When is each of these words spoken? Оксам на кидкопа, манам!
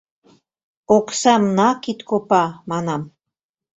Оксам 0.95 1.43
на 1.57 1.67
кидкопа, 1.83 2.43
манам! 2.69 3.01